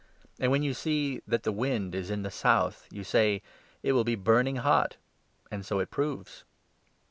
And 0.39 0.49
55 0.49 0.51
when 0.51 0.63
you 0.63 0.73
see 0.73 1.21
that 1.27 1.43
the 1.43 1.51
wind 1.51 1.93
is 1.93 2.09
in 2.09 2.23
the 2.23 2.31
south, 2.31 2.87
you 2.89 3.03
say' 3.03 3.43
It 3.83 3.91
will 3.93 4.03
be 4.03 4.15
burning 4.15 4.55
hot, 4.55 4.95
'and 5.51 5.63
so 5.63 5.77
it 5.77 5.91
proves. 5.91 6.43